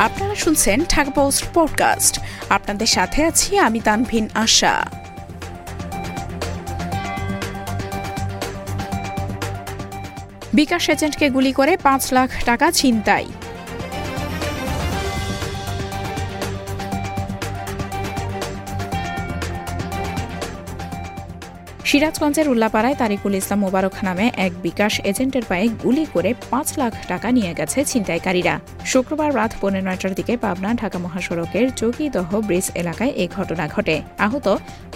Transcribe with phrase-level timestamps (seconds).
[0.00, 4.90] আপনারা শুনছেন Dhaka post podcast. আপনাদের সাথে আছি আমি তানভিন আশা।
[10.54, 13.26] বিকাশ এজেন্টকে গুলি করে পাঁচ লাখ টাকা ছিনতাই।
[21.88, 27.28] সিরাজগঞ্জের উল্লাপাড়ায় তারিকুল ইসলাম মোবারক নামে এক বিকাশ এজেন্টের পায়ে গুলি করে পাঁচ লাখ টাকা
[27.32, 33.24] নিয়ে গেছে ছিনতাইকারীরা। শুক্রবার রাত পৌনে নয়টার দিকে পাবনা ঢাকা মহাসড়কের চৌকিদহ ব্রিজ এলাকায় এ
[33.36, 34.46] ঘটনা ঘটে। আহত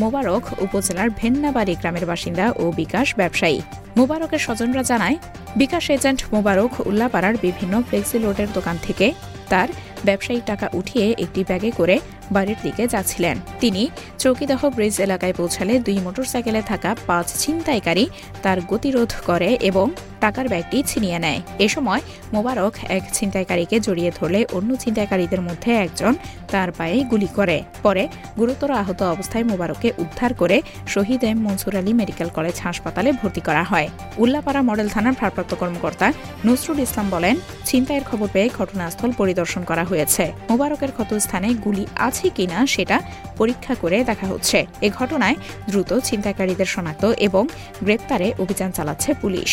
[0.00, 3.60] মোবারক উপজেলার ভেন্নাবাড়ি গ্রামের বাসিন্দা ও বিকাশ ব্যবসায়ী।
[3.98, 5.16] মোবারকের স্বজনরা জানায়,
[5.56, 9.06] বিকাশ এজেন্ট মোবারক উল্লাপাড়ার বিভিন্ন ফ্লেক্সি লোডের দোকান থেকে
[9.52, 9.68] তার
[10.04, 11.96] ব্যবসায়িক টাকা উঠিয়ে একটি ব্যাগে করে
[12.32, 13.82] বাড়ির দিকে যাচ্ছিলেন। তিনি
[14.22, 18.04] চৌকিদহ ব্রিজ এলাকায় পৌঁছালে দুই মোটরসাইকেলে থাকা পাঁচ ছিনতাইকারী
[18.42, 19.86] তার গতিরোধ করে এবং
[20.24, 22.02] টাকার ব্যাগটি ছিনিয়ে নেয়। এ সময়
[22.34, 26.12] মোবারক এক ছিনতাইকারীকে জড়িয়ে ধরলে অন্য ছিনতাইকারীদের মধ্যে একজন
[26.52, 28.04] তার পায়ে গুলি করে। পরে
[28.38, 30.56] গুরুতর আহত অবস্থায় মোবারককে উদ্ধার করে
[30.94, 33.88] Shahid M Mansur Ali medical college হাসপাতালে ভর্তি করা হয়।
[34.22, 36.06] উল্লাপাড়া মডেল থানার ভারপ্রাপ্ত কর্মকর্তা
[36.46, 37.34] নসরুল ইসলাম বলেন,
[37.68, 42.96] ছিনতাইয়ের খবর পেয়ে ঘটনাস্থল পরিদর্শন করা হয়েছে। মোবারকের ক্ষতস্থানে গুলি আছে কিনা সেটা
[43.40, 45.36] পরীক্ষা করে দেখা হচ্ছে। এ ঘটনায়
[45.70, 47.42] দ্রুত ছিনতাইকারীদের শনাক্ত এবং
[47.86, 49.52] গ্রেপ্তারে অভিযান চালাচ্ছে পুলিশ।